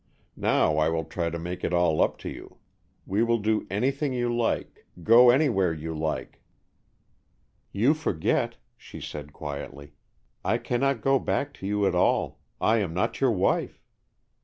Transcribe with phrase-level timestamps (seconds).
[0.35, 2.57] Now I will try to make it all up to you.
[3.05, 6.41] We will do anything you like, go anywhere you like,"
[7.81, 9.93] "You forget," she said, quietly,
[10.43, 12.39] "I cannot go back to you at all.
[12.59, 13.79] I am not your wife."